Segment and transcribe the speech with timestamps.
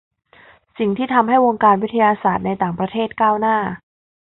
[0.77, 3.57] สิ่งที่ทำให้วงการวิทยาศาสตร์ในต่างประเทศก้าวหน้า